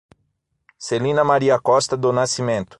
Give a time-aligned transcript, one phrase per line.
[0.85, 2.69] Celina Maria Costa do Nascimento